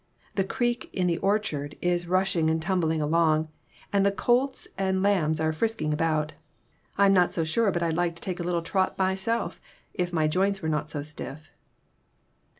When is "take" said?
8.23-8.39